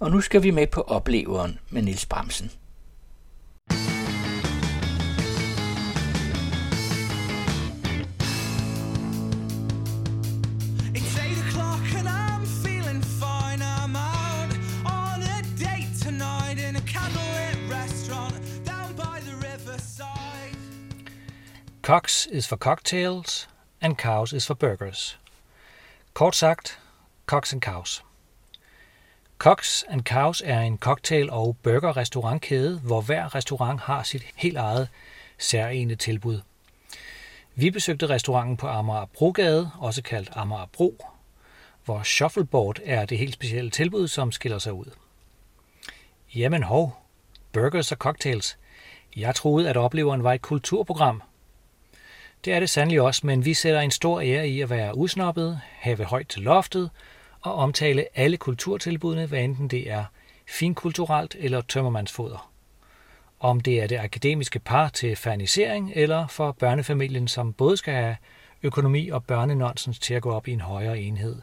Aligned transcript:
Og 0.00 0.10
nu 0.10 0.20
skal 0.20 0.42
vi 0.42 0.50
med 0.50 0.66
på 0.66 0.82
opleveren 0.82 1.58
med 1.70 1.82
Nils 1.82 2.06
Bramsen. 2.06 2.50
It's 10.94 11.16
eight 11.24 11.38
o'clock 11.38 11.82
and 11.98 12.08
I'm 12.08 12.44
feeling 12.64 13.02
fine. 13.02 13.62
I'm 13.62 13.96
out 13.96 14.52
on 14.84 15.22
a 15.22 15.42
date 15.58 15.92
tonight 16.02 16.58
in 16.68 16.76
a 16.76 16.80
candlelit 16.80 17.56
restaurant 17.70 18.34
down 18.66 18.94
by 18.96 19.20
the 19.20 19.36
riverside. 19.36 20.56
Cox 21.82 22.26
is 22.26 22.46
for 22.46 22.56
cocktails, 22.56 23.48
and 23.80 23.98
cows 23.98 24.32
is 24.32 24.46
for 24.46 24.54
burgers. 24.54 25.16
Kort 26.14 26.34
sagt, 26.34 26.78
Cox 27.26 27.52
and 27.52 27.62
Cows. 27.62 28.02
Cox 29.44 29.84
and 29.88 30.02
Cows 30.02 30.42
er 30.44 30.60
en 30.60 30.78
cocktail- 30.78 31.30
og 31.30 31.56
burgerrestaurantkæde, 31.62 32.80
hvor 32.80 33.00
hver 33.00 33.34
restaurant 33.34 33.80
har 33.80 34.02
sit 34.02 34.22
helt 34.36 34.56
eget 34.56 34.88
særlige 35.38 35.96
tilbud. 35.96 36.40
Vi 37.54 37.70
besøgte 37.70 38.06
restauranten 38.06 38.56
på 38.56 38.66
Amager 38.66 39.04
Brogade, 39.04 39.70
også 39.78 40.02
kaldt 40.02 40.30
Amager 40.32 40.66
Bro, 40.72 41.06
hvor 41.84 42.02
shuffleboard 42.02 42.78
er 42.84 43.06
det 43.06 43.18
helt 43.18 43.34
specielle 43.34 43.70
tilbud, 43.70 44.08
som 44.08 44.32
skiller 44.32 44.58
sig 44.58 44.72
ud. 44.72 44.90
Jamen 46.34 46.62
hov, 46.62 47.02
burgers 47.52 47.92
og 47.92 47.98
cocktails. 47.98 48.58
Jeg 49.16 49.34
troede, 49.34 49.68
at 49.68 49.76
opleveren 49.76 50.24
var 50.24 50.32
et 50.32 50.42
kulturprogram. 50.42 51.22
Det 52.44 52.52
er 52.52 52.60
det 52.60 52.70
sandelig 52.70 53.00
også, 53.00 53.26
men 53.26 53.44
vi 53.44 53.54
sætter 53.54 53.80
en 53.80 53.90
stor 53.90 54.20
ære 54.20 54.48
i 54.48 54.60
at 54.60 54.70
være 54.70 54.96
usnoppet, 54.96 55.60
have 55.72 56.04
højt 56.04 56.28
til 56.28 56.42
loftet 56.42 56.90
og 57.44 57.54
omtale 57.54 58.06
alle 58.14 58.36
kulturtilbudene, 58.36 59.26
hvad 59.26 59.40
enten 59.40 59.68
det 59.68 59.90
er 59.90 60.04
finkulturelt 60.46 61.36
eller 61.38 61.60
tømmermandsfoder. 61.60 62.50
Om 63.40 63.60
det 63.60 63.82
er 63.82 63.86
det 63.86 63.98
akademiske 63.98 64.58
par 64.58 64.88
til 64.88 65.16
fernisering 65.16 65.92
eller 65.94 66.26
for 66.26 66.52
børnefamilien, 66.52 67.28
som 67.28 67.52
både 67.52 67.76
skal 67.76 67.94
have 67.94 68.16
økonomi 68.62 69.08
og 69.08 69.24
børnenonsens 69.24 69.98
til 69.98 70.14
at 70.14 70.22
gå 70.22 70.32
op 70.32 70.48
i 70.48 70.52
en 70.52 70.60
højere 70.60 71.00
enhed. 71.00 71.36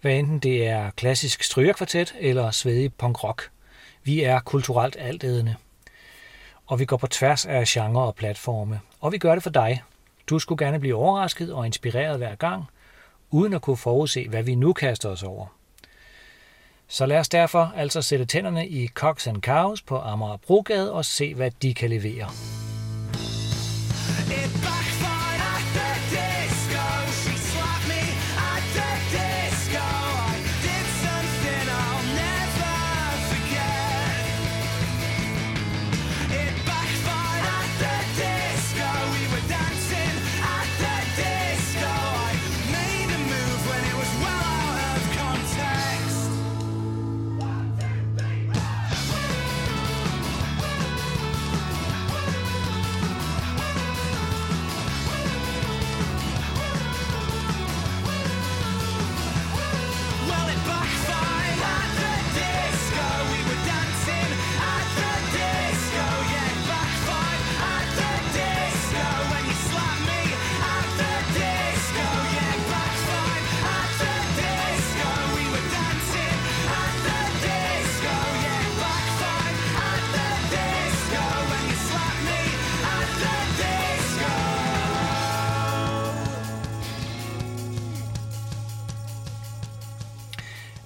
Hvad 0.00 0.18
enten 0.18 0.38
det 0.38 0.66
er 0.66 0.90
klassisk 0.90 1.42
strygerkvartet 1.42 2.14
eller 2.18 2.50
svedig 2.50 2.94
punk 2.94 3.24
rock. 3.24 3.50
Vi 4.04 4.22
er 4.22 4.40
kulturelt 4.40 4.96
altædende. 4.96 5.54
Og 6.66 6.78
vi 6.78 6.84
går 6.84 6.96
på 6.96 7.06
tværs 7.06 7.46
af 7.46 7.64
genre 7.66 8.04
og 8.04 8.14
platforme. 8.14 8.80
Og 9.00 9.12
vi 9.12 9.18
gør 9.18 9.34
det 9.34 9.42
for 9.42 9.50
dig. 9.50 9.82
Du 10.26 10.38
skulle 10.38 10.64
gerne 10.64 10.80
blive 10.80 10.94
overrasket 10.94 11.52
og 11.52 11.66
inspireret 11.66 12.18
hver 12.18 12.34
gang, 12.34 12.64
uden 13.30 13.52
at 13.52 13.62
kunne 13.62 13.76
forudse, 13.76 14.28
hvad 14.28 14.42
vi 14.42 14.54
nu 14.54 14.72
kaster 14.72 15.08
os 15.08 15.22
over. 15.22 15.46
Så 16.88 17.06
lad 17.06 17.18
os 17.18 17.28
derfor 17.28 17.72
altså 17.76 18.02
sætte 18.02 18.24
tænderne 18.24 18.68
i 18.68 18.88
Cox 18.88 19.26
and 19.26 19.42
Cows 19.42 19.82
på 19.82 19.98
Amager 19.98 20.36
Brogade 20.36 20.92
og 20.92 21.04
se, 21.04 21.34
hvad 21.34 21.50
de 21.62 21.74
kan 21.74 21.90
levere. 21.90 22.30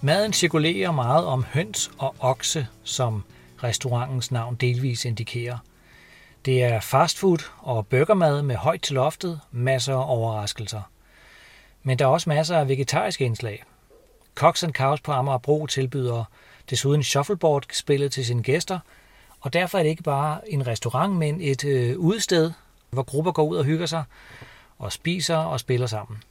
Maden 0.05 0.33
cirkulerer 0.33 0.93
meget 0.93 1.27
om 1.27 1.45
høns 1.45 1.91
og 1.99 2.15
okse, 2.21 2.67
som 2.83 3.25
restaurantens 3.63 4.33
navn 4.33 4.55
delvis 4.55 5.05
indikerer. 5.05 5.59
Det 6.45 6.63
er 6.63 6.81
fastfood 6.81 7.39
og 7.59 7.87
burgermad 7.87 8.43
med 8.43 8.57
højt 8.57 8.83
til 8.83 8.95
loftet, 8.95 9.41
masser 9.53 9.95
af 9.95 10.05
overraskelser. 10.07 10.83
Men 11.83 11.99
der 11.99 12.05
er 12.05 12.09
også 12.09 12.31
masser 12.31 12.59
af 12.59 12.69
vegetariske 12.69 13.25
indslag. 13.25 13.65
Cox 14.35 14.65
and 14.65 14.73
Cows 14.73 15.01
på 15.01 15.13
Amagerbro 15.13 15.67
tilbyder 15.67 16.25
desuden 16.71 17.03
shuffleboard-spillet 17.03 18.13
til 18.13 18.27
sine 18.27 18.43
gæster, 18.43 18.79
og 19.41 19.53
derfor 19.53 19.79
er 19.79 19.83
det 19.83 19.91
ikke 19.91 20.03
bare 20.03 20.53
en 20.53 20.67
restaurant, 20.67 21.15
men 21.15 21.41
et 21.41 21.65
øh, 21.65 21.99
udsted, 21.99 22.53
hvor 22.91 23.03
grupper 23.03 23.33
går 23.33 23.45
ud 23.45 23.57
og 23.57 23.65
hygger 23.65 23.87
sig 23.87 24.05
og 24.79 24.93
spiser 24.93 25.37
og 25.37 25.61
spiller 25.61 25.87
sammen. 25.87 26.23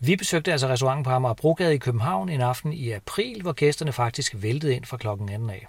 Vi 0.00 0.16
besøgte 0.16 0.52
altså 0.52 0.68
restauranten 0.68 1.04
på 1.04 1.10
Amager 1.10 1.34
Brogade 1.34 1.74
i 1.74 1.78
København 1.78 2.28
en 2.28 2.40
aften 2.40 2.72
i 2.72 2.90
april, 2.90 3.42
hvor 3.42 3.52
gæsterne 3.52 3.92
faktisk 3.92 4.34
væltede 4.36 4.74
ind 4.76 4.84
fra 4.84 4.96
klokken 4.96 5.28
2 5.28 5.48
af. 5.48 5.66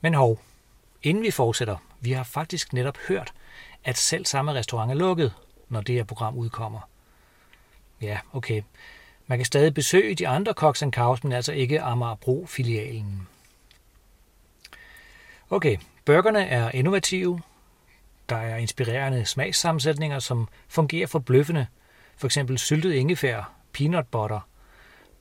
Men 0.00 0.14
hov, 0.14 0.40
inden 1.02 1.22
vi 1.22 1.30
fortsætter, 1.30 1.76
vi 2.00 2.12
har 2.12 2.24
faktisk 2.24 2.72
netop 2.72 2.98
hørt, 3.08 3.32
at 3.84 3.98
selv 3.98 4.26
samme 4.26 4.54
restaurant 4.54 4.90
er 4.90 4.94
lukket, 4.94 5.32
når 5.68 5.80
det 5.80 5.94
her 5.94 6.04
program 6.04 6.36
udkommer. 6.36 6.80
Ja, 8.00 8.18
okay. 8.32 8.62
Man 9.26 9.38
kan 9.38 9.44
stadig 9.44 9.74
besøge 9.74 10.14
de 10.14 10.28
andre 10.28 10.52
Cox 10.52 10.82
Cows, 10.90 11.24
men 11.24 11.32
altså 11.32 11.52
ikke 11.52 11.80
Amagerbro-filialen. 11.80 13.28
Okay, 15.50 15.76
burgerne 16.04 16.46
er 16.46 16.70
innovative. 16.70 17.40
Der 18.28 18.36
er 18.36 18.56
inspirerende 18.56 19.26
smagssammensætninger, 19.26 20.18
som 20.18 20.48
fungerer 20.68 21.06
forbløffende. 21.06 21.66
For 22.22 22.26
eksempel 22.26 22.58
syltet 22.58 22.92
ingefær, 22.92 23.52
peanut 23.72 24.06
butter, 24.06 24.40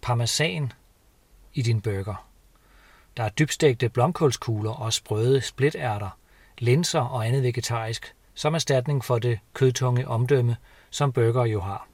parmesan 0.02 0.72
i 1.54 1.62
din 1.62 1.82
burger. 1.82 2.28
Der 3.18 3.24
er 3.24 3.30
dybstegte 3.30 3.90
blomkålskugler 3.90 4.72
og 4.72 4.94
sprøde 4.94 5.42
splitærter, 5.42 6.10
linser 6.58 7.00
og 7.00 7.28
andet 7.28 7.44
vegetarisk, 7.44 8.16
som 8.34 8.54
erstatning 8.54 9.06
for 9.06 9.20
det 9.20 9.40
kødtunge 9.54 10.08
omdømme, 10.08 10.58
som 10.90 11.12
burger 11.12 11.46
jo 11.46 11.62
har. 11.62 11.88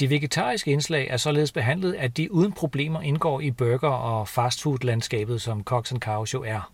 De 0.00 0.10
vegetariske 0.10 0.70
indslag 0.70 1.08
er 1.10 1.16
således 1.16 1.52
behandlet, 1.52 1.94
at 1.94 2.16
de 2.16 2.32
uden 2.32 2.52
problemer 2.52 3.00
indgår 3.00 3.40
i 3.40 3.50
burger- 3.50 3.88
og 3.88 4.28
fastfood-landskabet, 4.28 5.42
som 5.42 5.64
Cox 5.64 5.92
Cows 5.98 6.34
jo 6.34 6.42
er. 6.42 6.72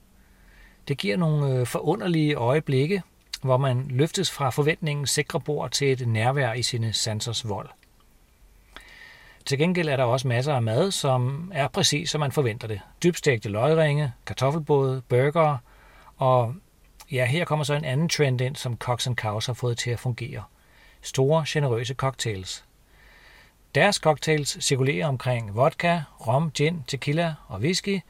Det 0.88 0.98
giver 0.98 1.16
nogle 1.16 1.54
øh, 1.54 1.66
forunderlige 1.66 2.34
øjeblikke, 2.34 3.02
hvor 3.44 3.56
man 3.56 3.86
løftes 3.90 4.30
fra 4.30 4.50
forventningens 4.50 5.10
sikre 5.10 5.40
bord 5.40 5.70
til 5.70 5.92
et 5.92 6.08
nærvær 6.08 6.52
i 6.52 6.62
sine 6.62 6.92
sansers 6.92 7.48
vold. 7.48 7.68
Til 9.46 9.58
gengæld 9.58 9.88
er 9.88 9.96
der 9.96 10.04
også 10.04 10.28
masser 10.28 10.54
af 10.54 10.62
mad, 10.62 10.90
som 10.90 11.52
er 11.54 11.68
præcis 11.68 12.10
som 12.10 12.20
man 12.20 12.32
forventer 12.32 12.68
det. 12.68 12.80
Dybstegte 13.02 13.48
løgringe, 13.48 14.12
kartoffelbåde, 14.26 15.02
burger 15.08 15.58
og 16.16 16.54
ja, 17.12 17.26
her 17.26 17.44
kommer 17.44 17.64
så 17.64 17.74
en 17.74 17.84
anden 17.84 18.08
trend 18.08 18.40
ind, 18.40 18.56
som 18.56 18.76
Cox 18.76 19.08
Cows 19.14 19.46
har 19.46 19.52
fået 19.52 19.78
til 19.78 19.90
at 19.90 19.98
fungere. 19.98 20.42
Store, 21.02 21.44
generøse 21.48 21.94
cocktails. 21.94 22.64
Deres 23.74 23.96
cocktails 23.96 24.64
cirkulerer 24.64 25.06
omkring 25.06 25.56
vodka, 25.56 26.00
rom, 26.26 26.50
gin, 26.50 26.84
tequila 26.86 27.34
og 27.48 27.60
whisky 27.60 28.00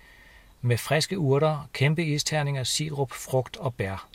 med 0.61 0.79
friske 0.79 1.19
urter, 1.19 1.69
kæmpe 1.73 2.05
isterninger, 2.05 2.65
sirup, 2.65 3.13
frugt 3.13 3.57
og 3.57 3.75
bær. 3.75 4.14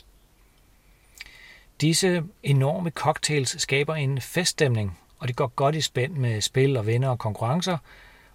Disse 1.80 2.22
enorme 2.42 2.90
cocktails 2.90 3.62
skaber 3.62 3.94
en 3.94 4.20
feststemning, 4.20 4.98
og 5.18 5.28
det 5.28 5.36
går 5.36 5.46
godt 5.46 5.74
i 5.74 5.80
spænd 5.80 6.14
med 6.14 6.40
spil 6.40 6.76
og 6.76 6.86
venner 6.86 7.08
og 7.08 7.18
konkurrencer, 7.18 7.78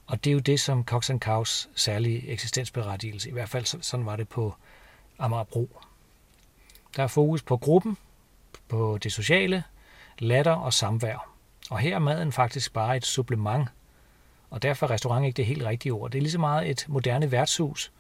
og 0.07 0.24
det 0.24 0.30
er 0.30 0.33
jo 0.33 0.39
det, 0.39 0.59
som 0.59 0.86
Cox 0.86 1.12
Cows 1.19 1.69
særlige 1.75 2.27
eksistensberettigelse, 2.27 3.30
i 3.30 3.31
hvert 3.31 3.50
fald 3.50 3.81
sådan 3.81 4.06
var 4.06 4.15
det 4.15 4.30
på 4.30 4.56
Amagerbro. 5.19 5.81
Der 6.95 7.03
er 7.03 7.07
fokus 7.07 7.44
på 7.44 7.57
gruppen, 7.57 7.97
på 8.68 8.97
det 9.03 9.12
sociale, 9.12 9.63
latter 10.19 10.51
og 10.51 10.74
samvær. 10.74 11.30
Og 11.69 11.80
her 11.80 11.95
er 11.95 12.00
maden 12.00 12.31
faktisk 12.31 12.74
bare 12.74 12.97
et 12.97 13.06
supplement, 13.06 13.68
og 14.50 14.62
derfor 14.62 14.86
er 14.86 14.92
restaurant 14.92 15.25
ikke 15.25 15.38
det 15.38 15.45
helt 15.45 15.63
rigtige 15.63 15.94
ord. 15.94 16.12
Det 16.12 16.18
er 16.18 16.21
lige 16.21 16.31
så 16.31 16.39
meget 16.39 16.69
et 16.69 16.86
moderne 16.88 17.31
værtshus, 17.31 17.92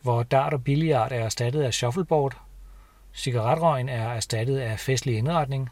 hvor 0.00 0.22
dart 0.22 0.54
og 0.54 0.64
billiard 0.64 1.12
er 1.12 1.24
erstattet 1.24 1.62
af 1.62 1.74
shuffleboard, 1.74 2.36
cigaretrøgen 3.14 3.88
er 3.88 4.08
erstattet 4.08 4.58
af 4.58 4.78
festlig 4.78 5.16
indretning, 5.16 5.70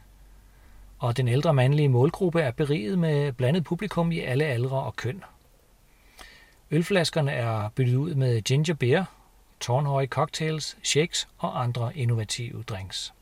og 0.99 1.17
den 1.17 1.29
ældre 1.29 1.55
mandlige 1.55 1.89
målgruppe 1.89 2.41
er 2.41 2.51
beriget 2.51 2.99
med 2.99 3.33
blandet 3.33 3.65
publikum 3.65 4.13
i 4.13 4.21
alle 4.21 4.45
aldre 4.45 4.77
og 4.83 4.97
køn. 4.97 5.25
Ølflaskerne 6.71 7.33
er 7.33 7.69
byttet 7.69 7.97
ud 7.97 8.15
med 8.15 8.43
ginger 8.43 8.75
beer, 8.75 9.05
tårnhøje 9.61 10.07
cocktails, 10.07 10.77
shakes 10.83 11.29
og 11.39 11.63
andre 11.63 11.97
innovative 11.97 12.63
drinks. 12.63 13.13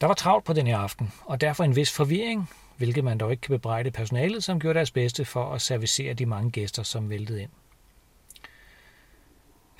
Der 0.00 0.06
var 0.06 0.14
travlt 0.14 0.44
på 0.44 0.52
den 0.52 0.66
her 0.66 0.78
aften, 0.78 1.12
og 1.24 1.40
derfor 1.40 1.64
en 1.64 1.76
vis 1.76 1.92
forvirring, 1.92 2.50
hvilket 2.76 3.04
man 3.04 3.18
dog 3.18 3.30
ikke 3.30 3.40
kan 3.40 3.54
bebrejde 3.54 3.90
personalet, 3.90 4.44
som 4.44 4.60
gjorde 4.60 4.74
deres 4.74 4.90
bedste 4.90 5.24
for 5.24 5.54
at 5.54 5.62
servicere 5.62 6.14
de 6.14 6.26
mange 6.26 6.50
gæster, 6.50 6.82
som 6.82 7.10
væltede 7.10 7.42
ind. 7.42 7.50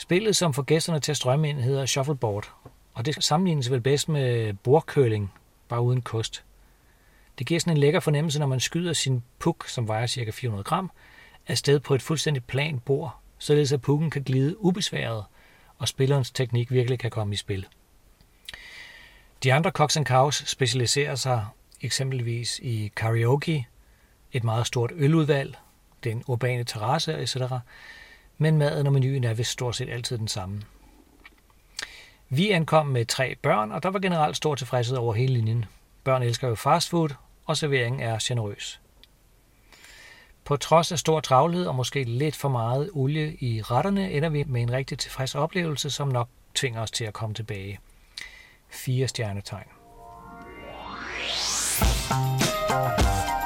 Spillet, 0.03 0.37
som 0.37 0.55
får 0.55 0.63
gæsterne 0.63 1.01
til 1.01 1.13
at 1.13 1.17
strømme 1.17 1.49
ind, 1.49 1.61
hedder 1.61 1.87
shuffleboard, 1.87 2.53
og 2.95 3.07
det 3.07 3.25
sammenlignes 3.25 3.71
vel 3.71 3.81
bedst 3.81 4.09
med 4.09 4.55
bordkøling, 4.55 5.33
bare 5.69 5.83
uden 5.83 6.03
kost. 6.03 6.45
Det 7.39 7.47
giver 7.47 7.61
sådan 7.61 7.73
en 7.73 7.79
lækker 7.79 8.01
fornemmelse, 8.01 8.39
når 8.39 8.47
man 8.47 8.61
skyder 8.61 8.93
sin 8.93 9.23
puk, 9.39 9.69
som 9.69 9.89
vejer 9.89 10.07
ca. 10.07 10.31
400 10.31 10.65
gram, 10.65 10.91
afsted 11.47 11.81
på 11.81 11.95
et 11.95 12.03
fuldstændig 12.03 12.45
plant 12.45 12.85
bord, 12.85 13.17
således 13.39 13.73
at 13.73 13.83
pukken 13.83 14.11
kan 14.11 14.23
glide 14.23 14.65
ubesværet, 14.65 15.25
og 15.79 15.89
spillerens 15.89 16.31
teknik 16.31 16.71
virkelig 16.71 16.99
kan 16.99 17.11
komme 17.11 17.35
i 17.35 17.37
spil. 17.37 17.67
De 19.43 19.53
andre 19.53 19.71
Cox 19.71 19.97
Cows 20.05 20.43
specialiserer 20.47 21.15
sig 21.15 21.47
eksempelvis 21.81 22.59
i 22.63 22.93
karaoke, 22.97 23.67
et 24.33 24.45
meget 24.45 24.67
stort 24.67 24.93
øludvalg, 24.95 25.57
den 26.05 26.25
urbane 26.27 26.65
terrasse 26.65 27.19
etc., 27.19 27.37
men 28.43 28.59
maden 28.59 28.87
og 28.87 28.93
menuen 28.93 29.25
er 29.25 29.35
vist 29.35 29.50
stort 29.50 29.77
set 29.77 29.91
altid 29.91 30.19
den 30.19 30.29
samme. 30.29 30.62
Vi 32.29 32.50
ankom 32.50 32.87
med 32.87 33.06
tre 33.06 33.35
børn, 33.43 33.73
og 33.73 33.83
der 33.83 33.91
var 33.91 33.99
generelt 33.99 34.37
stor 34.37 34.55
tilfredshed 34.55 34.97
over 34.97 35.15
hele 35.15 35.35
linjen. 35.35 35.65
Børn 36.05 36.23
elsker 36.23 36.49
jo 36.49 36.55
fastfood, 36.55 37.09
og 37.44 37.56
serveringen 37.56 38.00
er 38.00 38.19
generøs. 38.23 38.81
På 40.44 40.56
trods 40.56 40.93
af 40.93 40.99
stor 40.99 41.21
travlhed 41.21 41.67
og 41.67 41.75
måske 41.75 42.05
lidt 42.05 42.37
for 42.37 42.49
meget 42.49 42.91
olie 42.93 43.37
i 43.41 43.62
retterne, 43.62 44.11
ender 44.11 44.29
vi 44.29 44.44
med 44.44 44.62
en 44.62 44.73
rigtig 44.73 44.99
tilfreds 44.99 45.35
oplevelse, 45.35 45.91
som 45.91 46.09
nok 46.09 46.29
tvinger 46.55 46.81
os 46.81 46.91
til 46.91 47.05
at 47.05 47.12
komme 47.12 47.35
tilbage. 47.35 47.79
Fire 48.71 49.09
stjernetegn. 49.09 49.67
She 51.29 53.42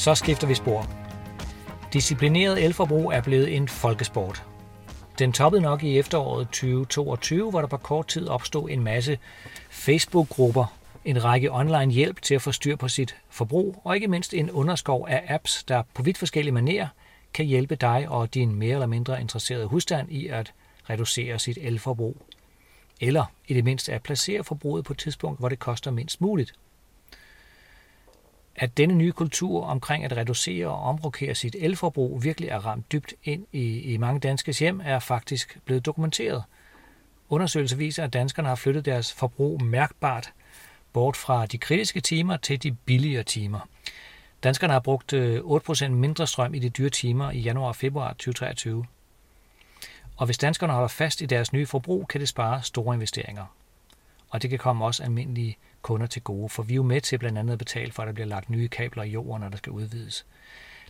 Så 0.00 0.14
skifter 0.14 0.46
vi 0.46 0.54
spor. 0.54 0.86
Disciplineret 1.92 2.64
elforbrug 2.64 3.12
er 3.12 3.20
blevet 3.22 3.56
en 3.56 3.68
folkesport. 3.68 4.44
Den 5.18 5.32
toppede 5.32 5.62
nok 5.62 5.82
i 5.82 5.98
efteråret 5.98 6.46
2022, 6.46 7.50
hvor 7.50 7.60
der 7.60 7.68
på 7.68 7.76
kort 7.76 8.06
tid 8.06 8.28
opstod 8.28 8.70
en 8.70 8.82
masse 8.82 9.18
Facebook-grupper, 9.70 10.76
en 11.04 11.24
række 11.24 11.52
online 11.52 11.92
hjælp 11.92 12.22
til 12.22 12.34
at 12.34 12.42
få 12.42 12.52
styr 12.52 12.76
på 12.76 12.88
sit 12.88 13.16
forbrug, 13.30 13.80
og 13.84 13.94
ikke 13.94 14.08
mindst 14.08 14.34
en 14.34 14.50
underskov 14.50 15.06
af 15.08 15.24
apps, 15.28 15.64
der 15.64 15.82
på 15.94 16.02
vidt 16.02 16.18
forskellige 16.18 16.52
manerer 16.52 16.88
kan 17.34 17.46
hjælpe 17.46 17.74
dig 17.74 18.06
og 18.08 18.34
din 18.34 18.54
mere 18.54 18.72
eller 18.72 18.86
mindre 18.86 19.20
interesserede 19.20 19.66
husstand 19.66 20.12
i 20.12 20.26
at 20.26 20.52
reducere 20.90 21.38
sit 21.38 21.58
elforbrug. 21.60 22.16
Eller 23.00 23.24
i 23.48 23.54
det 23.54 23.64
mindste 23.64 23.92
at 23.92 24.02
placere 24.02 24.44
forbruget 24.44 24.84
på 24.84 24.92
et 24.92 24.98
tidspunkt, 24.98 25.38
hvor 25.38 25.48
det 25.48 25.58
koster 25.58 25.90
mindst 25.90 26.20
muligt. 26.20 26.54
At 28.60 28.76
denne 28.76 28.94
nye 28.94 29.12
kultur 29.12 29.64
omkring 29.64 30.04
at 30.04 30.16
reducere 30.16 30.66
og 30.66 30.82
omrokere 30.82 31.34
sit 31.34 31.56
elforbrug 31.58 32.24
virkelig 32.24 32.48
er 32.48 32.66
ramt 32.66 32.92
dybt 32.92 33.14
ind 33.24 33.46
i, 33.52 33.80
i 33.80 33.96
mange 33.96 34.20
danskers 34.20 34.58
hjem, 34.58 34.80
er 34.84 34.98
faktisk 34.98 35.58
blevet 35.64 35.86
dokumenteret. 35.86 36.44
Undersøgelser 37.28 37.76
viser, 37.76 38.04
at 38.04 38.12
danskerne 38.12 38.48
har 38.48 38.54
flyttet 38.54 38.84
deres 38.84 39.12
forbrug 39.12 39.62
mærkbart 39.62 40.32
bort 40.92 41.16
fra 41.16 41.46
de 41.46 41.58
kritiske 41.58 42.00
timer 42.00 42.36
til 42.36 42.62
de 42.62 42.72
billigere 42.72 43.22
timer. 43.22 43.60
Danskerne 44.42 44.72
har 44.72 44.80
brugt 44.80 45.12
øh, 45.12 45.40
8% 45.40 45.88
mindre 45.88 46.26
strøm 46.26 46.54
i 46.54 46.58
de 46.58 46.68
dyre 46.68 46.90
timer 46.90 47.30
i 47.30 47.38
januar 47.38 47.68
og 47.68 47.76
februar 47.76 48.12
2023. 48.12 48.84
Og 50.16 50.26
hvis 50.26 50.38
danskerne 50.38 50.72
holder 50.72 50.88
fast 50.88 51.20
i 51.20 51.26
deres 51.26 51.52
nye 51.52 51.66
forbrug, 51.66 52.08
kan 52.08 52.20
det 52.20 52.28
spare 52.28 52.62
store 52.62 52.94
investeringer. 52.94 53.44
Og 54.30 54.42
det 54.42 54.50
kan 54.50 54.58
komme 54.58 54.84
også 54.84 55.02
almindelige 55.02 55.56
kunder 55.82 56.06
til 56.06 56.22
gode, 56.22 56.48
for 56.48 56.62
vi 56.62 56.72
er 56.72 56.76
jo 56.76 56.82
med 56.82 57.00
til 57.00 57.18
blandt 57.18 57.38
andet 57.38 57.52
at 57.52 57.58
betale 57.58 57.92
for, 57.92 58.02
at 58.02 58.06
der 58.06 58.12
bliver 58.12 58.26
lagt 58.26 58.50
nye 58.50 58.68
kabler 58.68 59.02
i 59.02 59.10
jorden, 59.10 59.40
når 59.40 59.48
der 59.48 59.56
skal 59.56 59.72
udvides. 59.72 60.26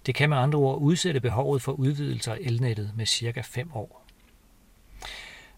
Det 0.06 0.14
kan 0.14 0.28
med 0.28 0.37
andre 0.37 0.59
ord 0.59 0.78
udsætte 0.78 1.20
behovet 1.20 1.62
for 1.62 1.73
udvidelser 1.73 2.32
af 2.32 2.38
elnettet 2.40 2.92
med 2.97 3.06
cirka 3.06 3.40
5 3.40 3.70
år. 3.75 4.06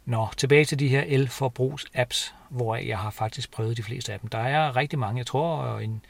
Nå, 0.05 0.29
tilbage 0.37 0.65
til 0.65 0.79
de 0.79 0.89
her 0.89 1.03
elforbrugs-apps, 1.03 2.35
hvor 2.49 2.77
jeg 2.77 2.99
har 2.99 3.11
faktisk 3.11 3.51
prøvet 3.51 3.77
de 3.77 3.83
fleste 3.83 4.13
af 4.13 4.21
dem. 4.21 4.29
Der 4.29 4.39
er 4.39 4.77
rigtig 4.77 4.99
mange, 4.99 5.19
jeg 5.19 5.27
tror 5.27 5.79
en 5.79 6.05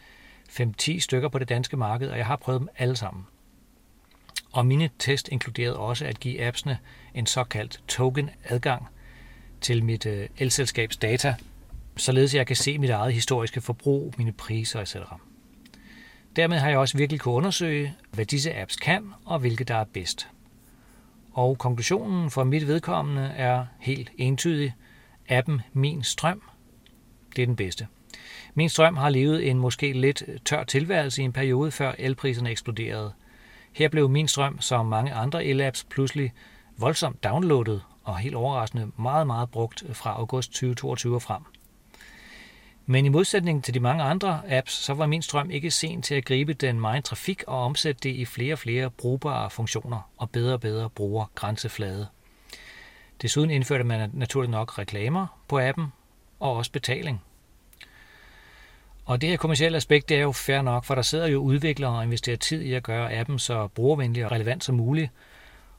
5-10 0.51 1.01
stykker 1.01 1.29
på 1.29 1.39
det 1.39 1.49
danske 1.49 1.77
marked, 1.77 2.09
og 2.09 2.19
jeg 2.19 2.27
har 2.27 2.37
prøvet 2.37 2.61
dem 2.61 2.69
alle 2.79 2.97
sammen. 2.97 3.27
Og 4.53 4.67
mine 4.67 4.91
test 4.99 5.29
inkluderede 5.29 5.77
også 5.77 6.05
at 6.07 6.21
give 6.21 6.43
appsene 6.43 6.79
en 7.15 7.27
såkaldt 7.27 7.83
token-adgang 7.89 8.89
til 9.61 9.85
mit 9.85 10.07
øh, 10.07 10.29
elselskabs 10.39 10.97
data, 10.97 11.35
således 11.97 12.35
jeg 12.35 12.47
kan 12.47 12.57
se 12.57 12.79
mit 12.79 12.91
eget 12.91 13.15
historiske 13.15 13.61
forbrug, 13.61 14.15
mine 14.19 14.33
priser 14.33 14.81
etc. 14.81 14.97
Dermed 16.37 16.59
har 16.59 16.69
jeg 16.69 16.79
også 16.79 16.99
virkelig 16.99 17.21
kunne 17.21 17.35
undersøge, 17.35 17.95
hvad 18.13 18.25
disse 18.25 18.55
apps 18.55 18.77
kan 18.77 19.13
og 19.25 19.39
hvilke 19.39 19.65
der 19.65 19.75
er 19.75 19.85
bedst. 19.85 20.29
Og 21.33 21.59
konklusionen 21.59 22.31
for 22.31 22.45
mit 22.45 22.67
vedkommende 22.67 23.23
er 23.23 23.67
helt 23.81 24.11
entydig. 24.19 24.75
Appen 25.29 25.61
Min 25.73 26.03
Strøm, 26.03 26.43
det 27.37 27.43
er 27.43 27.47
den 27.47 27.57
bedste. 27.57 27.87
Min 28.55 28.69
Strøm 28.69 28.97
har 28.97 29.09
levet 29.09 29.51
en 29.51 29.59
måske 29.59 29.93
lidt 29.93 30.25
tør 30.45 30.65
tilværelse 30.65 31.23
i 31.23 31.25
en 31.25 31.33
periode, 31.33 31.71
før 31.71 31.93
elpriserne 31.99 32.51
eksploderede. 32.51 33.13
Her 33.73 33.89
blev 33.89 34.09
Min 34.09 34.29
Strøm, 34.29 34.61
som 34.61 34.87
mange 34.87 35.13
andre 35.13 35.45
el-apps, 35.45 35.87
pludselig 35.91 36.33
voldsomt 36.77 37.25
downloadet 37.25 37.83
og 38.05 38.19
helt 38.19 38.35
overraskende 38.35 38.91
meget, 38.99 39.27
meget 39.27 39.51
brugt 39.51 39.85
fra 39.93 40.11
august 40.11 40.51
2022 40.51 41.15
og 41.15 41.23
frem. 41.23 41.43
Men 42.87 43.07
i 43.07 43.09
modsætning 43.09 43.65
til 43.65 43.75
de 43.75 43.81
mange 43.81 44.05
andre 44.05 44.43
apps, 44.49 44.73
så 44.73 44.95
var 44.95 45.07
min 45.07 45.23
strøm 45.23 45.51
ikke 45.51 45.71
sen 45.71 46.03
til 46.03 46.15
at 46.15 46.25
gribe 46.25 46.53
den 46.53 46.81
meget 46.81 47.05
trafik 47.05 47.43
og 47.47 47.65
omsætte 47.65 48.01
det 48.03 48.17
i 48.17 48.25
flere 48.25 48.53
og 48.55 48.59
flere 48.59 48.91
brugbare 48.91 49.51
funktioner 49.51 50.11
og 50.17 50.31
bedre 50.31 50.53
og 50.53 50.61
bedre 50.61 50.91
bruger 50.91 51.31
grænseflade. 51.35 52.07
Desuden 53.23 53.51
indførte 53.51 53.85
man 53.85 54.11
naturligt 54.13 54.51
nok 54.51 54.79
reklamer 54.79 55.27
på 55.49 55.61
appen 55.61 55.87
og 56.41 56.57
også 56.57 56.73
betaling. 56.73 57.23
Og 59.05 59.21
det 59.21 59.29
her 59.29 59.37
kommercielle 59.37 59.77
aspekt, 59.77 60.09
det 60.09 60.17
er 60.17 60.21
jo 60.21 60.33
fair 60.33 60.63
nok, 60.63 60.85
for 60.85 60.95
der 60.95 61.03
sidder 61.03 61.27
jo 61.27 61.39
udviklere 61.39 61.97
og 61.97 62.05
investerer 62.05 62.37
tid 62.37 62.63
i 62.63 62.73
at 62.73 62.83
gøre 62.83 63.13
appen 63.13 63.39
så 63.39 63.67
brugervenlig 63.67 64.25
og 64.25 64.33
relevant 64.33 64.65
som 64.65 64.75
muligt, 64.75 65.11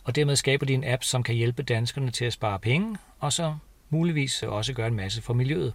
og 0.04 0.16
dermed 0.16 0.36
skaber 0.36 0.66
de 0.66 0.74
en 0.74 0.84
app, 0.84 1.04
som 1.04 1.24
kan 1.24 1.36
hjælpe 1.36 1.64
danskerne 1.64 2.12
til 2.12 2.26
at 2.26 2.34
spare 2.34 2.60
penge, 2.60 2.98
og 3.20 3.34
så 3.34 3.56
muligvis 3.90 4.44
også 4.44 4.74
gøre 4.74 4.88
en 4.88 4.96
masse 4.96 5.22
for 5.22 5.34
miljøet. 5.34 5.74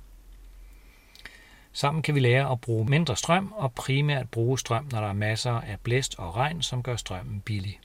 Sammen 1.79 2.03
kan 2.03 2.15
vi 2.15 2.21
lære 2.21 2.53
at 2.53 2.61
bruge 2.61 2.85
mindre 2.85 3.17
strøm 3.17 3.53
og 3.57 3.73
primært 3.73 4.29
bruge 4.29 4.59
strøm, 4.59 4.89
når 4.93 5.01
der 5.01 5.09
er 5.09 5.13
masser 5.13 5.51
af 5.51 5.81
blæst 5.81 6.15
og 6.19 6.37
regn, 6.37 6.63
som 6.63 6.83
gør 6.83 6.97
strømmen 6.97 7.41
billig. 7.41 7.81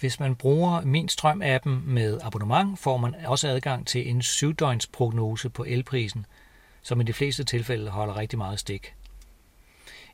Hvis 0.00 0.20
man 0.20 0.34
bruger 0.36 0.80
Min 0.80 1.08
Strøm-appen 1.08 1.70
med 1.84 2.20
abonnement, 2.22 2.78
får 2.78 2.96
man 2.96 3.14
også 3.26 3.48
adgang 3.48 3.86
til 3.86 4.10
en 4.10 4.20
7-døgns 4.20 4.86
prognose 4.92 5.50
på 5.50 5.64
elprisen, 5.64 6.26
som 6.82 7.00
i 7.00 7.04
de 7.04 7.12
fleste 7.12 7.44
tilfælde 7.44 7.90
holder 7.90 8.16
rigtig 8.16 8.38
meget 8.38 8.58
stik. 8.58 8.94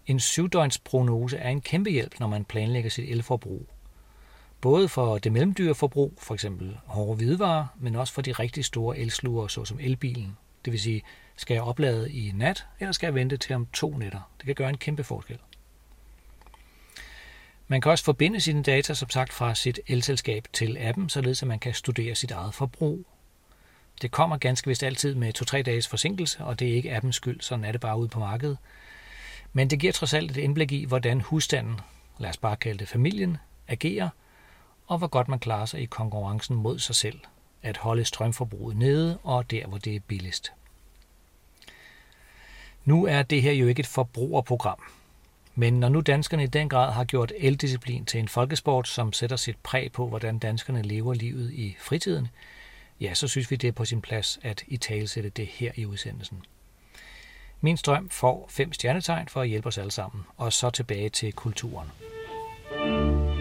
En 0.06 0.18
7-døgns 0.18 0.78
prognose 0.84 1.36
er 1.36 1.50
en 1.50 1.60
kæmpe 1.60 1.90
hjælp, 1.90 2.20
når 2.20 2.26
man 2.26 2.44
planlægger 2.44 2.90
sit 2.90 3.10
elforbrug. 3.10 3.68
Både 4.60 4.88
for 4.88 5.18
det 5.18 5.32
mellemdyre 5.32 5.74
forbrug, 5.74 6.18
f.eks. 6.20 6.46
hårde 6.86 7.16
hvidevarer, 7.16 7.66
men 7.80 7.96
også 7.96 8.12
for 8.12 8.22
de 8.22 8.32
rigtig 8.32 8.64
store 8.64 8.98
elsluger, 8.98 9.48
såsom 9.48 9.78
elbilen. 9.80 10.36
Det 10.64 10.72
vil 10.72 10.80
sige, 10.80 11.02
skal 11.36 11.54
jeg 11.54 11.62
oplade 11.62 12.12
i 12.12 12.32
nat, 12.34 12.66
eller 12.80 12.92
skal 12.92 13.06
jeg 13.06 13.14
vente 13.14 13.36
til 13.36 13.56
om 13.56 13.66
to 13.66 13.96
nætter? 13.96 14.30
Det 14.38 14.46
kan 14.46 14.54
gøre 14.54 14.68
en 14.68 14.78
kæmpe 14.78 15.04
forskel. 15.04 15.38
Man 17.68 17.80
kan 17.80 17.90
også 17.90 18.04
forbinde 18.04 18.40
sine 18.40 18.62
data, 18.62 18.94
som 18.94 19.10
sagt, 19.10 19.32
fra 19.32 19.54
sit 19.54 19.80
elselskab 19.86 20.48
til 20.52 20.76
appen, 20.80 21.08
således 21.08 21.42
at 21.42 21.48
man 21.48 21.58
kan 21.58 21.74
studere 21.74 22.14
sit 22.14 22.30
eget 22.30 22.54
forbrug. 22.54 23.06
Det 24.02 24.10
kommer 24.10 24.36
ganske 24.36 24.68
vist 24.68 24.82
altid 24.82 25.14
med 25.14 25.42
2-3 25.58 25.62
dages 25.62 25.88
forsinkelse, 25.88 26.44
og 26.44 26.58
det 26.58 26.68
er 26.68 26.74
ikke 26.74 26.96
appens 26.96 27.16
skyld, 27.16 27.40
sådan 27.40 27.64
er 27.64 27.72
det 27.72 27.80
bare 27.80 27.98
ude 27.98 28.08
på 28.08 28.18
markedet. 28.18 28.58
Men 29.52 29.70
det 29.70 29.80
giver 29.80 29.92
trods 29.92 30.14
alt 30.14 30.30
et 30.30 30.36
indblik 30.36 30.72
i, 30.72 30.84
hvordan 30.84 31.20
husstanden, 31.20 31.80
lad 32.18 32.30
os 32.30 32.36
bare 32.36 32.56
kalde 32.56 32.78
det 32.78 32.88
familien, 32.88 33.36
agerer, 33.68 34.08
og 34.86 34.98
hvor 34.98 35.06
godt 35.06 35.28
man 35.28 35.38
klarer 35.38 35.66
sig 35.66 35.80
i 35.80 35.86
konkurrencen 35.86 36.56
mod 36.56 36.78
sig 36.78 36.94
selv, 36.94 37.20
at 37.62 37.76
holde 37.76 38.04
strømforbruget 38.04 38.76
nede 38.76 39.18
og 39.22 39.50
der, 39.50 39.66
hvor 39.66 39.78
det 39.78 39.96
er 39.96 40.00
billigst. 40.00 40.52
Nu 42.86 43.06
er 43.06 43.22
det 43.22 43.42
her 43.42 43.52
jo 43.52 43.66
ikke 43.66 43.80
et 43.80 43.86
forbrugerprogram, 43.86 44.78
men 45.54 45.80
når 45.80 45.88
nu 45.88 46.00
danskerne 46.00 46.42
i 46.42 46.46
den 46.46 46.68
grad 46.68 46.92
har 46.92 47.04
gjort 47.04 47.32
eldisciplin 47.36 48.04
til 48.04 48.20
en 48.20 48.28
folkesport, 48.28 48.88
som 48.88 49.12
sætter 49.12 49.36
sit 49.36 49.56
præg 49.62 49.92
på, 49.92 50.08
hvordan 50.08 50.38
danskerne 50.38 50.82
lever 50.82 51.14
livet 51.14 51.52
i 51.52 51.76
fritiden, 51.80 52.28
ja, 53.00 53.14
så 53.14 53.28
synes 53.28 53.50
vi, 53.50 53.56
det 53.56 53.68
er 53.68 53.72
på 53.72 53.84
sin 53.84 54.00
plads 54.00 54.38
at 54.42 54.64
i 54.68 54.76
talesætte 54.76 55.28
det 55.28 55.46
her 55.46 55.72
i 55.74 55.86
udsendelsen. 55.86 56.42
Min 57.60 57.76
strøm 57.76 58.10
får 58.10 58.46
fem 58.50 58.72
stjernetegn 58.72 59.28
for 59.28 59.40
at 59.40 59.48
hjælpe 59.48 59.68
os 59.68 59.78
alle 59.78 59.92
sammen, 59.92 60.24
og 60.36 60.52
så 60.52 60.70
tilbage 60.70 61.08
til 61.08 61.32
kulturen. 61.32 61.88
Jeg 62.70 63.35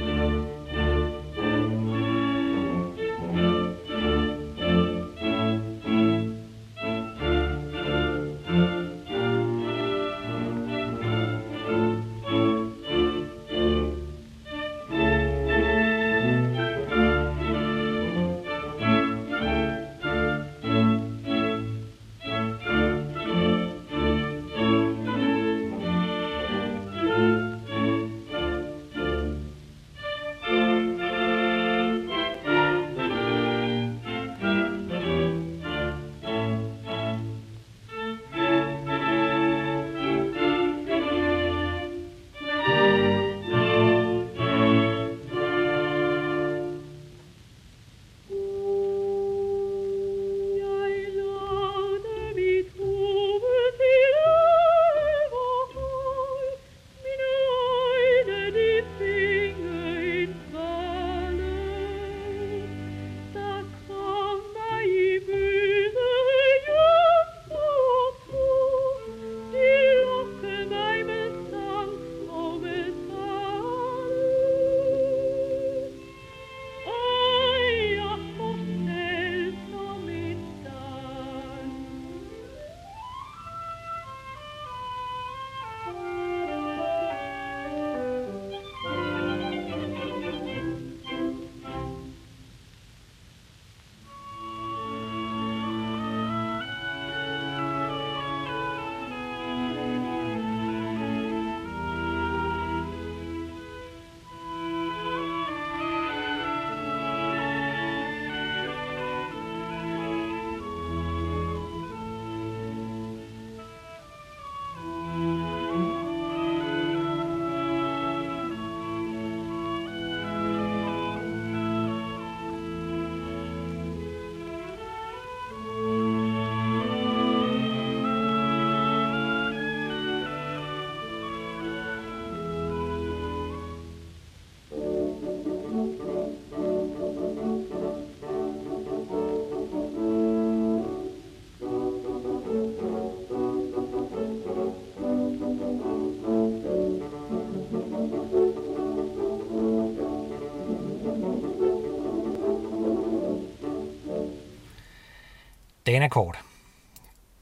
Danakort. 155.86 156.38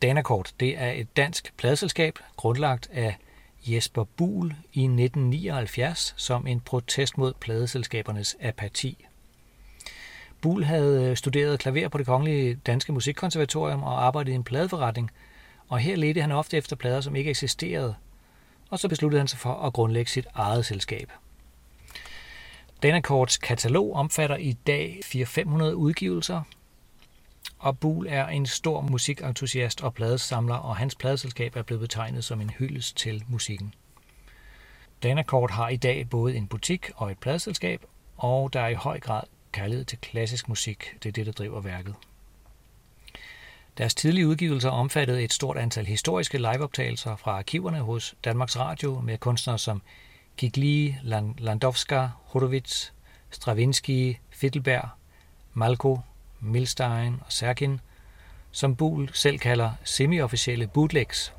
Danakort, 0.01 0.53
det 0.59 0.77
er 0.77 0.91
et 0.91 1.17
dansk 1.17 1.53
pladselskab, 1.57 2.19
grundlagt 2.35 2.89
af 2.91 3.17
Jesper 3.65 4.03
Buhl 4.03 4.47
i 4.73 4.83
1979 4.83 6.13
som 6.17 6.47
en 6.47 6.59
protest 6.59 7.17
mod 7.17 7.33
pladeselskabernes 7.33 8.35
apati. 8.41 9.05
Buhl 10.41 10.63
havde 10.63 11.09
øh, 11.09 11.17
studeret 11.17 11.59
klaver 11.59 11.89
på 11.89 11.97
det 11.97 12.05
kongelige 12.05 12.55
danske 12.55 12.93
musikkonservatorium 12.93 13.83
og 13.83 14.05
arbejdet 14.05 14.31
i 14.31 14.35
en 14.35 14.43
pladeforretning, 14.43 15.11
og 15.69 15.79
her 15.79 15.95
ledte 15.95 16.21
han 16.21 16.31
ofte 16.31 16.57
efter 16.57 16.75
plader, 16.75 17.01
som 17.01 17.15
ikke 17.15 17.29
eksisterede, 17.29 17.95
og 18.69 18.79
så 18.79 18.89
besluttede 18.89 19.19
han 19.19 19.27
sig 19.27 19.39
for 19.39 19.53
at 19.53 19.73
grundlægge 19.73 20.11
sit 20.11 20.27
eget 20.33 20.65
selskab. 20.65 21.11
Danakorts 22.83 23.37
katalog 23.37 23.93
omfatter 23.93 24.35
i 24.35 24.53
dag 24.53 24.99
400-500 25.05 25.63
udgivelser, 25.63 26.41
og 27.63 27.79
Buhl 27.79 28.07
er 28.09 28.27
en 28.27 28.45
stor 28.45 28.81
musikentusiast 28.81 29.83
og 29.83 29.93
pladesamler, 29.93 30.55
og 30.55 30.77
hans 30.77 30.95
pladeselskab 30.95 31.55
er 31.55 31.61
blevet 31.61 31.81
betegnet 31.81 32.23
som 32.23 32.41
en 32.41 32.49
hyldest 32.49 32.97
til 32.97 33.23
musikken. 33.27 33.73
Danakort 35.03 35.51
har 35.51 35.69
i 35.69 35.75
dag 35.75 36.09
både 36.09 36.35
en 36.35 36.47
butik 36.47 36.91
og 36.95 37.11
et 37.11 37.17
pladeselskab, 37.17 37.85
og 38.17 38.53
der 38.53 38.59
er 38.59 38.67
i 38.67 38.73
høj 38.73 38.99
grad 38.99 39.23
kærlighed 39.51 39.85
til 39.85 39.97
klassisk 39.97 40.49
musik. 40.49 40.97
Det 41.03 41.09
er 41.09 41.13
det, 41.13 41.25
der 41.25 41.31
driver 41.31 41.61
værket. 41.61 41.95
Deres 43.77 43.95
tidlige 43.95 44.27
udgivelser 44.27 44.69
omfattede 44.69 45.23
et 45.23 45.33
stort 45.33 45.57
antal 45.57 45.85
historiske 45.85 46.37
liveoptagelser 46.37 47.15
fra 47.15 47.31
arkiverne 47.31 47.79
hos 47.79 48.15
Danmarks 48.23 48.59
Radio 48.59 48.99
med 48.99 49.17
kunstnere 49.17 49.59
som 49.59 49.81
Gigli, 50.37 50.95
Landowska, 51.37 52.07
Horowitz, 52.23 52.91
Stravinsky, 53.29 54.15
Fittelberg, 54.29 54.89
Malko, 55.53 55.99
Milstein 56.43 57.15
og 57.25 57.31
Serkin, 57.31 57.79
som 58.51 58.75
Bul 58.75 59.09
selv 59.13 59.39
kalder 59.39 59.71
semi-officielle 59.83 60.67
bootlegs. 60.67 61.33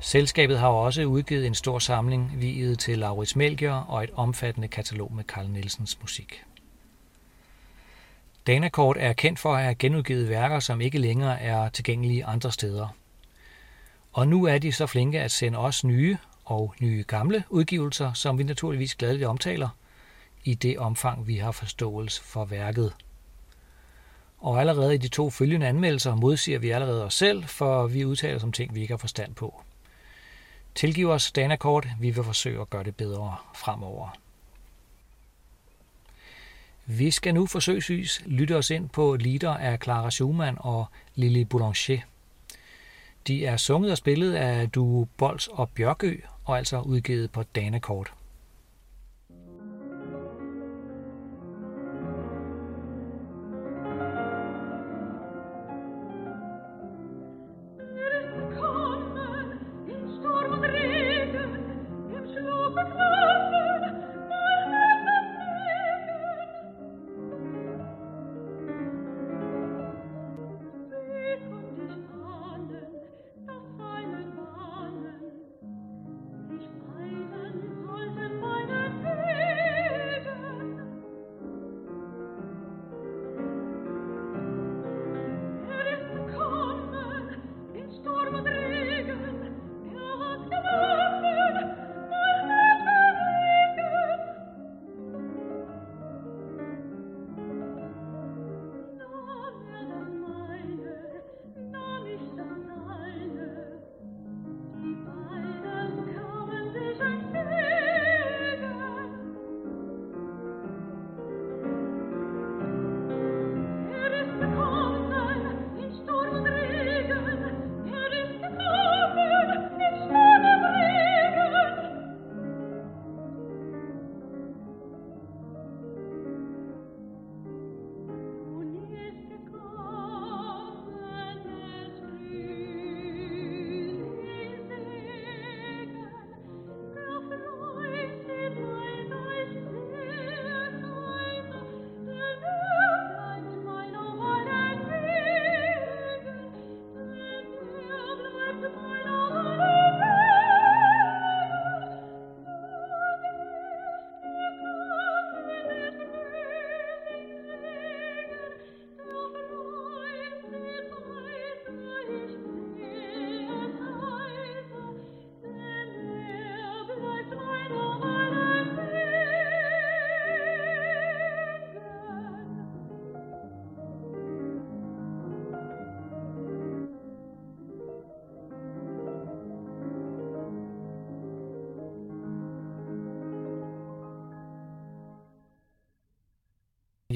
Selskabet 0.00 0.58
har 0.58 0.68
også 0.68 1.04
udgivet 1.04 1.46
en 1.46 1.54
stor 1.54 1.78
samling 1.78 2.32
viet 2.36 2.78
til 2.78 2.98
Laurits 2.98 3.36
Melchior 3.36 3.74
og 3.74 4.04
et 4.04 4.10
omfattende 4.14 4.68
katalog 4.68 5.12
med 5.14 5.24
Carl 5.24 5.48
Nielsens 5.50 6.00
musik. 6.00 6.44
Danakort 8.46 8.96
er 9.00 9.12
kendt 9.12 9.38
for 9.38 9.54
at 9.54 9.62
have 9.62 9.74
genudgivet 9.74 10.28
værker, 10.28 10.60
som 10.60 10.80
ikke 10.80 10.98
længere 10.98 11.40
er 11.40 11.68
tilgængelige 11.68 12.24
andre 12.24 12.52
steder. 12.52 12.88
Og 14.12 14.28
nu 14.28 14.44
er 14.44 14.58
de 14.58 14.72
så 14.72 14.86
flinke 14.86 15.20
at 15.20 15.30
sende 15.30 15.58
os 15.58 15.84
nye 15.84 16.16
og 16.44 16.74
nye 16.80 17.04
gamle 17.08 17.44
udgivelser, 17.48 18.12
som 18.12 18.38
vi 18.38 18.42
naturligvis 18.42 18.94
gladeligt 18.94 19.26
omtaler, 19.26 19.68
i 20.46 20.54
det 20.54 20.78
omfang 20.78 21.26
vi 21.26 21.36
har 21.36 21.52
forståelse 21.52 22.22
for 22.22 22.44
værket. 22.44 22.92
Og 24.38 24.60
allerede 24.60 24.94
i 24.94 24.98
de 24.98 25.08
to 25.08 25.30
følgende 25.30 25.66
anmeldelser 25.66 26.14
modsiger 26.14 26.58
vi 26.58 26.70
allerede 26.70 27.04
os 27.04 27.14
selv, 27.14 27.44
for 27.44 27.86
vi 27.86 28.04
udtaler 28.04 28.38
som 28.38 28.52
ting, 28.52 28.74
vi 28.74 28.80
ikke 28.80 28.92
har 28.92 28.98
forstand 28.98 29.34
på. 29.34 29.62
Tilgiv 30.74 31.10
os 31.10 31.32
Danakort, 31.32 31.88
vi 32.00 32.10
vil 32.10 32.24
forsøge 32.24 32.60
at 32.60 32.70
gøre 32.70 32.84
det 32.84 32.96
bedre 32.96 33.36
fremover. 33.54 34.08
Vi 36.86 37.10
skal 37.10 37.34
nu 37.34 37.46
forsøgsvis 37.46 38.22
lytte 38.26 38.56
os 38.56 38.70
ind 38.70 38.88
på 38.88 39.16
lieder 39.16 39.56
af 39.56 39.78
Clara 39.82 40.10
Schumann 40.10 40.56
og 40.60 40.86
Lili 41.14 41.44
Boulanger. 41.44 42.00
De 43.26 43.46
er 43.46 43.56
sunget 43.56 43.90
og 43.90 43.98
spillet 43.98 44.34
af 44.34 44.70
du 44.70 45.08
Bols 45.16 45.48
og 45.48 45.70
Bjørkø, 45.70 46.16
og 46.44 46.58
altså 46.58 46.80
udgivet 46.80 47.30
på 47.30 47.42
Danakort. 47.42 48.12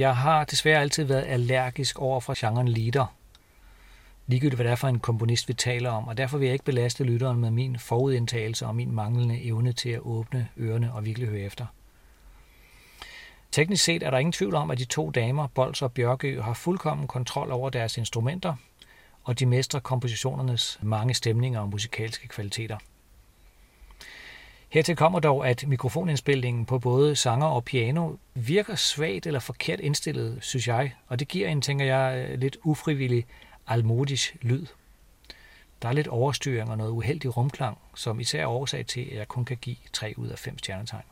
Jeg 0.00 0.16
har 0.16 0.44
desværre 0.44 0.80
altid 0.80 1.04
været 1.04 1.24
allergisk 1.26 1.98
over 1.98 2.20
for 2.20 2.34
genren 2.36 2.68
lieder. 2.68 3.06
Ligegyldigt 4.26 4.54
hvad 4.54 4.64
det 4.64 4.70
er 4.70 4.76
for 4.76 4.88
en 4.88 5.00
komponist, 5.00 5.48
vi 5.48 5.54
taler 5.54 5.90
om, 5.90 6.08
og 6.08 6.16
derfor 6.16 6.38
vil 6.38 6.46
jeg 6.46 6.52
ikke 6.52 6.64
belaste 6.64 7.04
lytteren 7.04 7.40
med 7.40 7.50
min 7.50 7.78
forudindtagelse 7.78 8.66
og 8.66 8.76
min 8.76 8.92
manglende 8.92 9.42
evne 9.42 9.72
til 9.72 9.88
at 9.90 10.00
åbne 10.00 10.48
ørerne 10.58 10.92
og 10.92 11.04
virkelig 11.04 11.28
høre 11.28 11.40
efter. 11.40 11.66
Teknisk 13.52 13.84
set 13.84 14.02
er 14.02 14.10
der 14.10 14.18
ingen 14.18 14.32
tvivl 14.32 14.54
om, 14.54 14.70
at 14.70 14.78
de 14.78 14.84
to 14.84 15.10
damer, 15.10 15.46
Bols 15.46 15.82
og 15.82 15.92
Bjørgø, 15.92 16.40
har 16.40 16.54
fuldkommen 16.54 17.06
kontrol 17.06 17.50
over 17.50 17.70
deres 17.70 17.98
instrumenter, 17.98 18.54
og 19.24 19.38
de 19.38 19.46
mestrer 19.46 19.80
kompositionernes 19.80 20.78
mange 20.82 21.14
stemninger 21.14 21.60
og 21.60 21.68
musikalske 21.68 22.28
kvaliteter. 22.28 22.78
Hertil 24.70 24.96
kommer 24.96 25.20
dog, 25.20 25.48
at 25.48 25.64
mikrofonindspilningen 25.66 26.66
på 26.66 26.78
både 26.78 27.16
sanger 27.16 27.46
og 27.46 27.64
piano 27.64 28.16
virker 28.34 28.74
svagt 28.74 29.26
eller 29.26 29.40
forkert 29.40 29.80
indstillet, 29.80 30.38
synes 30.40 30.68
jeg, 30.68 30.94
og 31.06 31.18
det 31.18 31.28
giver 31.28 31.48
en, 31.48 31.62
tænker 31.62 31.84
jeg, 31.84 32.28
øh, 32.28 32.38
lidt 32.38 32.56
ufrivillig 32.62 33.26
almodisk 33.66 34.36
lyd. 34.42 34.66
Der 35.82 35.88
er 35.88 35.92
lidt 35.92 36.08
overstyring 36.08 36.70
og 36.70 36.78
noget 36.78 36.90
uheldig 36.90 37.36
rumklang, 37.36 37.78
som 37.94 38.20
især 38.20 38.42
er 38.42 38.46
årsag 38.46 38.86
til, 38.86 39.00
at 39.00 39.16
jeg 39.16 39.28
kun 39.28 39.44
kan 39.44 39.56
give 39.56 39.76
3 39.92 40.14
ud 40.16 40.28
af 40.28 40.38
5 40.38 40.58
stjernetegn. 40.58 41.04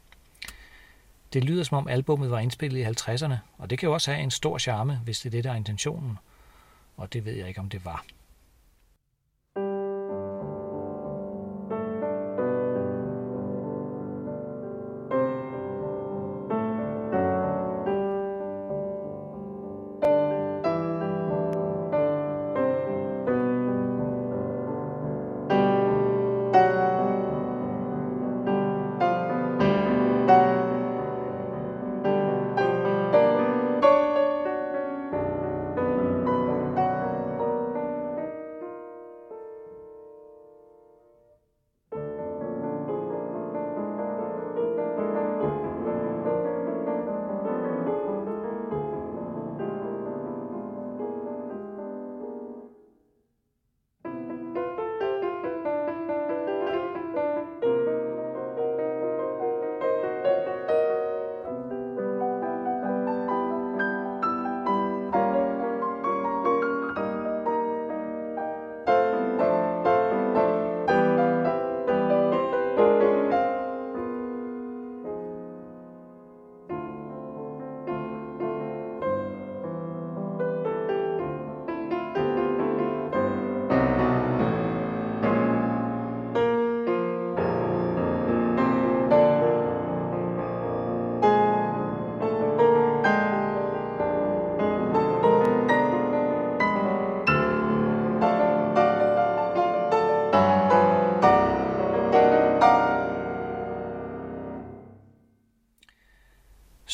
Det 1.33 1.45
lyder 1.45 1.65
som 1.65 1.79
om 1.79 1.89
albummet 1.89 2.31
var 2.31 2.39
indspillet 2.39 2.81
i 2.81 2.85
50'erne, 2.85 3.35
og 3.59 3.71
det 3.71 3.79
kan 3.79 3.87
jo 3.87 3.93
også 3.93 4.11
have 4.11 4.23
en 4.23 4.31
stor 4.31 4.59
charme, 4.59 5.01
hvis 5.05 5.21
det 5.21 5.27
er 5.27 5.31
det, 5.31 5.45
der 5.45 5.51
er 5.51 5.57
intentionen. 5.57 6.19
Og 6.97 7.13
det 7.13 7.25
ved 7.25 7.33
jeg 7.33 7.49
ikke, 7.49 7.61
om 7.61 7.69
det 7.69 7.85
var. 7.85 8.05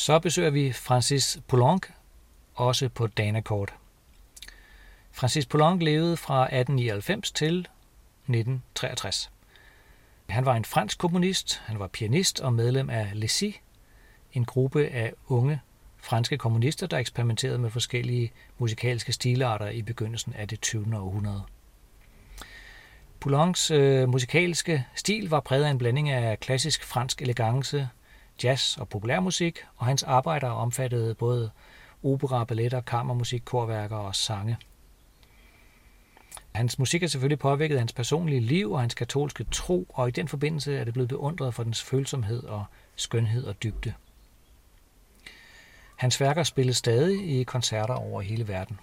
Så 0.05 0.19
besøger 0.19 0.49
vi 0.49 0.71
Francis 0.71 1.39
Poulenc, 1.47 1.87
også 2.53 2.89
på 2.89 3.07
Danakort. 3.07 3.73
Francis 5.11 5.45
Poulenc 5.45 5.81
levede 5.81 6.17
fra 6.17 6.43
1899 6.43 7.31
til 7.31 7.59
1963. 7.59 9.31
Han 10.29 10.45
var 10.45 10.55
en 10.55 10.65
fransk 10.65 10.97
komponist, 10.97 11.61
han 11.65 11.79
var 11.79 11.87
pianist 11.87 12.39
og 12.39 12.53
medlem 12.53 12.89
af 12.89 13.11
Lessie, 13.13 13.53
en 14.33 14.45
gruppe 14.45 14.87
af 14.87 15.13
unge 15.27 15.61
franske 15.97 16.37
kommunister, 16.37 16.87
der 16.87 16.97
eksperimenterede 16.97 17.57
med 17.57 17.69
forskellige 17.69 18.31
musikalske 18.57 19.13
stilarter 19.13 19.69
i 19.69 19.81
begyndelsen 19.81 20.33
af 20.33 20.47
det 20.47 20.61
20. 20.61 20.97
århundrede. 20.97 21.43
Poulencs 23.19 23.71
øh, 23.71 24.09
musikalske 24.09 24.85
stil 24.95 25.29
var 25.29 25.39
præget 25.39 25.65
af 25.65 25.69
en 25.69 25.77
blanding 25.77 26.09
af 26.09 26.39
klassisk 26.39 26.83
fransk 26.83 27.21
elegance, 27.21 27.89
jazz 28.43 28.77
og 28.77 28.89
populærmusik, 28.89 29.59
og 29.75 29.85
hans 29.85 30.03
arbejder 30.03 30.49
omfattede 30.49 31.15
både 31.15 31.51
opera, 32.03 32.43
balletter, 32.43 32.81
kammermusik, 32.81 33.41
korværker 33.45 33.97
og 33.97 34.15
sange. 34.15 34.57
Hans 36.51 36.79
musik 36.79 37.01
har 37.01 37.07
selvfølgelig 37.07 37.39
påvirket 37.39 37.77
hans 37.79 37.93
personlige 37.93 38.39
liv 38.39 38.71
og 38.71 38.79
hans 38.79 38.93
katolske 38.93 39.43
tro, 39.51 39.87
og 39.89 40.07
i 40.07 40.11
den 40.11 40.27
forbindelse 40.27 40.77
er 40.77 40.83
det 40.83 40.93
blevet 40.93 41.09
beundret 41.09 41.53
for 41.53 41.63
dens 41.63 41.83
følsomhed 41.83 42.43
og 42.43 42.65
skønhed 42.95 43.43
og 43.43 43.63
dybde. 43.63 43.93
Hans 45.95 46.21
værker 46.21 46.43
spilles 46.43 46.77
stadig 46.77 47.39
i 47.39 47.43
koncerter 47.43 47.93
over 47.93 48.21
hele 48.21 48.47
verden. 48.47 48.79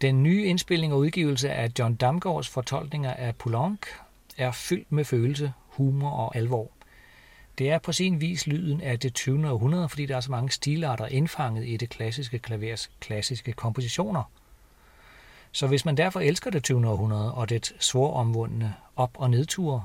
Den 0.00 0.22
nye 0.22 0.44
indspilning 0.44 0.92
og 0.92 0.98
udgivelse 0.98 1.50
af 1.50 1.70
John 1.78 1.94
Damgaards 1.94 2.48
fortolkninger 2.48 3.14
af 3.14 3.36
Poulenc 3.36 3.86
er 4.36 4.50
fyldt 4.50 4.92
med 4.92 5.04
følelse, 5.04 5.52
humor 5.66 6.10
og 6.10 6.36
alvor. 6.36 6.70
Det 7.58 7.70
er 7.70 7.78
på 7.78 7.92
sin 7.92 8.20
vis 8.20 8.46
lyden 8.46 8.80
af 8.80 8.98
det 8.98 9.14
20. 9.14 9.50
århundrede, 9.50 9.88
fordi 9.88 10.06
der 10.06 10.16
er 10.16 10.20
så 10.20 10.30
mange 10.30 10.50
stilarter 10.50 11.06
indfanget 11.06 11.68
i 11.68 11.76
det 11.76 11.90
klassiske 11.90 12.38
klavers 12.38 12.90
klassiske 13.00 13.52
kompositioner. 13.52 14.22
Så 15.52 15.66
hvis 15.66 15.84
man 15.84 15.96
derfor 15.96 16.20
elsker 16.20 16.50
det 16.50 16.64
20. 16.64 16.88
århundrede 16.88 17.34
og 17.34 17.48
det 17.48 17.72
svoromvundne 17.80 18.74
op- 18.96 19.16
og 19.18 19.30
nedture, 19.30 19.84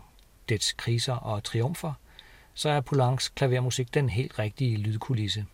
dets 0.49 0.73
kriser 0.73 1.13
og 1.13 1.43
triumfer, 1.43 1.93
så 2.53 2.69
er 2.69 2.81
Poulencs 2.81 3.29
klavermusik 3.29 3.93
den 3.93 4.09
helt 4.09 4.39
rigtige 4.39 4.77
lydkulisse. 4.77 5.45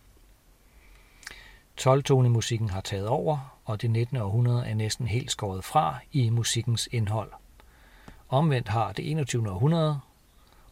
12-tonemusikken 1.80 2.70
har 2.70 2.80
taget 2.80 3.08
over, 3.08 3.58
og 3.64 3.82
det 3.82 3.90
19. 3.90 4.16
århundrede 4.16 4.66
er 4.66 4.74
næsten 4.74 5.06
helt 5.06 5.30
skåret 5.30 5.64
fra 5.64 5.98
i 6.12 6.30
musikkens 6.30 6.88
indhold. 6.92 7.32
Omvendt 8.28 8.68
har 8.68 8.92
det 8.92 9.10
21. 9.10 9.50
århundrede 9.50 10.00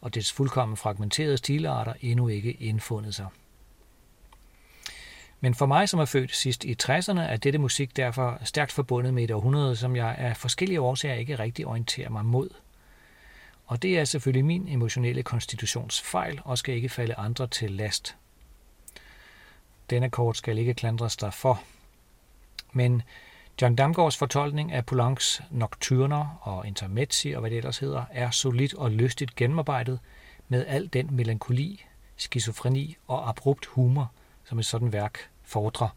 og 0.03 0.15
dets 0.15 0.31
fuldkommen 0.31 0.77
fragmenterede 0.77 1.37
stilarter 1.37 1.93
endnu 2.01 2.27
ikke 2.27 2.51
indfundet 2.51 3.15
sig. 3.15 3.27
Men 5.39 5.55
for 5.55 5.65
mig, 5.65 5.89
som 5.89 5.99
er 5.99 6.05
født 6.05 6.35
sidst 6.35 6.63
i 6.63 6.75
60'erne, 6.83 7.19
er 7.19 7.37
dette 7.37 7.59
musik 7.59 7.97
derfor 7.97 8.39
stærkt 8.43 8.71
forbundet 8.71 9.13
med 9.13 9.23
et 9.23 9.31
århundrede, 9.31 9.75
som 9.75 9.95
jeg 9.95 10.15
af 10.17 10.37
forskellige 10.37 10.81
årsager 10.81 11.15
ikke 11.15 11.39
rigtig 11.39 11.67
orienterer 11.67 12.09
mig 12.09 12.25
mod. 12.25 12.49
Og 13.65 13.81
det 13.81 13.99
er 13.99 14.05
selvfølgelig 14.05 14.45
min 14.45 14.67
emotionelle 14.67 15.23
konstitutionsfejl 15.23 16.41
og 16.43 16.57
skal 16.57 16.75
ikke 16.75 16.89
falde 16.89 17.15
andre 17.15 17.47
til 17.47 17.71
last. 17.71 18.15
Denne 19.89 20.09
kort 20.09 20.37
skal 20.37 20.57
ikke 20.57 20.73
klandres 20.73 21.17
derfor. 21.17 21.63
Men 22.73 23.01
John 23.61 23.75
Damgaards 23.75 24.17
fortolkning 24.17 24.71
af 24.71 24.85
Poulencs 24.85 25.41
nocturner 25.51 26.39
og 26.41 26.67
intermezzi 26.67 27.31
og 27.31 27.39
hvad 27.39 27.49
det 27.49 27.57
ellers 27.57 27.77
hedder, 27.77 28.03
er 28.11 28.31
solidt 28.31 28.73
og 28.73 28.91
lystigt 28.91 29.35
gennemarbejdet 29.35 29.99
med 30.47 30.65
al 30.67 30.89
den 30.93 31.15
melankoli, 31.15 31.85
skizofreni 32.17 32.97
og 33.07 33.29
abrupt 33.29 33.65
humor, 33.65 34.11
som 34.43 34.59
et 34.59 34.65
sådan 34.65 34.93
værk 34.93 35.29
fordrer. 35.43 35.95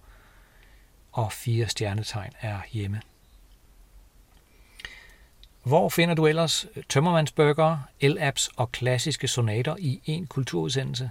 Og 1.12 1.32
fire 1.32 1.68
stjernetegn 1.68 2.32
er 2.40 2.58
hjemme. 2.72 3.00
Hvor 5.62 5.88
finder 5.88 6.14
du 6.14 6.26
ellers 6.26 6.66
tømmermandsbøger, 6.88 7.78
el-apps 8.00 8.50
og 8.56 8.72
klassiske 8.72 9.28
sonater 9.28 9.76
i 9.78 10.00
en 10.04 10.26
kulturudsendelse? 10.26 11.10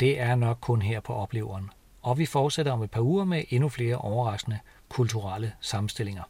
Det 0.00 0.20
er 0.20 0.34
nok 0.34 0.58
kun 0.60 0.82
her 0.82 1.00
på 1.00 1.14
opleveren. 1.14 1.70
Og 2.02 2.18
vi 2.18 2.26
fortsætter 2.26 2.72
om 2.72 2.82
et 2.82 2.90
par 2.90 3.00
uger 3.00 3.24
med 3.24 3.44
endnu 3.48 3.68
flere 3.68 3.96
overraskende 3.96 4.58
kulturelle 4.90 5.52
sammenstillinger. 5.60 6.24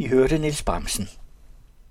I 0.00 0.06
hørte 0.08 0.38
Niels 0.38 0.62
Bramsen. 0.62 1.08